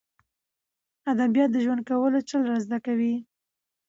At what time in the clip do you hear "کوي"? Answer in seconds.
2.85-3.15